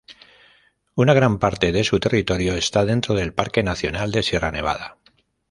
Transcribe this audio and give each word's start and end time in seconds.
Una 0.95 1.13
gran 1.13 1.37
parte 1.37 1.71
de 1.71 1.83
su 1.83 1.99
territorio 1.99 2.55
está 2.55 2.85
dentro 2.85 3.13
del 3.13 3.33
Parque 3.35 3.61
nacional 3.61 4.11
de 4.11 4.23
Sierra 4.23 4.49
Nevada. 4.51 4.97